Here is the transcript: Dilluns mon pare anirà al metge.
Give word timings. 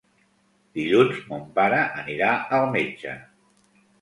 Dilluns 0.79 1.19
mon 1.33 1.43
pare 1.59 1.83
anirà 2.01 2.31
al 2.59 2.67
metge. 2.79 3.15